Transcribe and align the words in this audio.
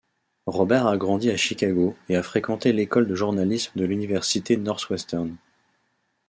Robert 0.47 0.87
a 0.87 0.97
grandi 0.97 1.29
à 1.29 1.37
Chicago 1.37 1.95
et 2.09 2.15
a 2.15 2.23
fréquenté 2.23 2.73
l'école 2.73 3.05
de 3.07 3.13
journalisme 3.13 3.77
de 3.79 3.85
l'Université 3.85 4.57
Northwestern. 4.57 5.35